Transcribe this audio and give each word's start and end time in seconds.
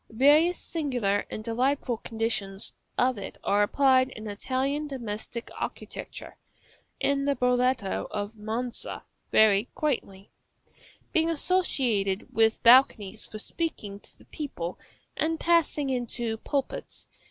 Various 0.09 0.57
singular 0.57 1.27
and 1.29 1.43
delightful 1.43 1.97
conditions 1.97 2.73
of 2.97 3.19
it 3.19 3.37
are 3.43 3.61
applied 3.61 4.09
in 4.09 4.25
Italian 4.25 4.87
domestic 4.87 5.51
architecture 5.55 6.37
(in 6.99 7.25
the 7.25 7.35
Broletto 7.35 8.07
of 8.09 8.35
Monza 8.35 9.03
very 9.31 9.65
quaintly), 9.75 10.31
being 11.13 11.29
associated 11.29 12.33
with 12.33 12.63
balconies 12.63 13.27
for 13.27 13.37
speaking 13.37 13.99
to 13.99 14.17
the 14.17 14.25
people, 14.25 14.79
and 15.15 15.39
passing 15.39 15.91
into 15.91 16.37
pulpits. 16.37 17.07